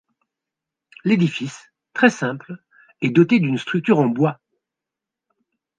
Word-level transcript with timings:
L'édifice, 1.05 1.71
très 1.93 2.09
simple, 2.09 2.57
est 3.01 3.11
doté 3.11 3.39
d'une 3.39 3.59
structure 3.59 3.99
en 3.99 4.07
bois. 4.07 4.39